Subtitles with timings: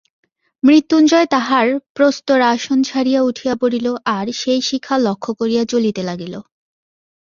[0.63, 1.67] মৃত্যুঞ্জয় তাহার
[1.95, 6.33] প্রস্তরাসন ছাড়িয়া উঠিয়া পড়িল আর সেই শিখা লক্ষ্য করিয়া চলিতে লাগিল।